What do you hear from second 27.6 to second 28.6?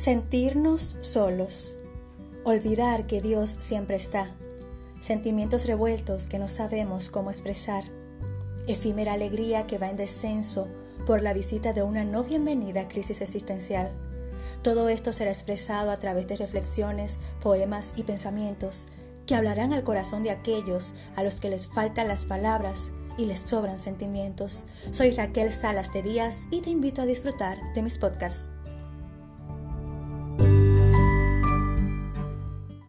de mis podcasts.